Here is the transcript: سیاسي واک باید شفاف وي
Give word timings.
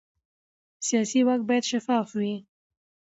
سیاسي 0.87 1.19
واک 1.27 1.41
باید 1.47 1.63
شفاف 1.71 2.07
وي 2.19 2.33